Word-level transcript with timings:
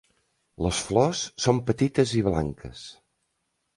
Les 0.67 0.79
flors 0.87 1.21
són 1.45 1.61
petites 1.67 2.15
i 2.23 2.25
blanques. 2.31 2.85